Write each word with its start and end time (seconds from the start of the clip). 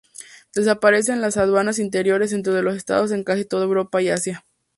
Desaparecen 0.55 1.21
las 1.21 1.37
aduanas 1.37 1.77
interiores 1.77 2.31
dentro 2.31 2.55
de 2.55 2.63
los 2.63 2.75
estados 2.75 3.11
en 3.11 3.23
casi 3.23 3.45
toda 3.45 3.65
Europa 3.65 4.01
y 4.01 4.09
Asia. 4.09 4.43